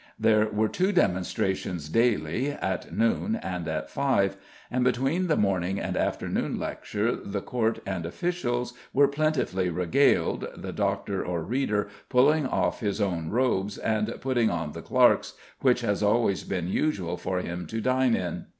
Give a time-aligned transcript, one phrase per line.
[0.19, 4.35] There were two demonstrations daily, at noon and at five,
[4.71, 10.73] and between the morning and afternoon lecture the court and officials were "plentifully regaled," the
[10.73, 16.01] doctor or reader "pulling off his own robes and putting on the clerk's, which has
[16.01, 18.45] always been usual for him to dine in."